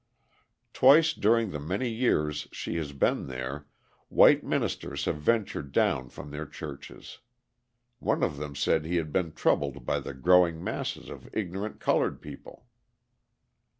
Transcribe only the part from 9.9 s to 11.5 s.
the growing masses of